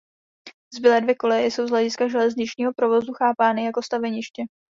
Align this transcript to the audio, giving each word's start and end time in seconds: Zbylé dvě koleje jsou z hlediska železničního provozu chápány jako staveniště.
Zbylé 0.73 1.01
dvě 1.01 1.15
koleje 1.15 1.51
jsou 1.51 1.67
z 1.67 1.69
hlediska 1.69 2.07
železničního 2.07 2.73
provozu 2.73 3.13
chápány 3.13 3.65
jako 3.65 3.81
staveniště. 3.83 4.43